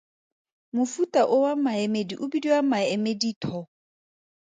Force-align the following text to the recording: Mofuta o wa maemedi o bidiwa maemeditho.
Mofuta 0.75 1.21
o 1.35 1.37
wa 1.45 1.53
maemedi 1.63 2.13
o 2.23 2.25
bidiwa 2.31 2.59
maemeditho. 2.71 3.59